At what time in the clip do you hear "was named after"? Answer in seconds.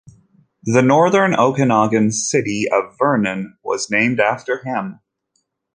3.61-4.63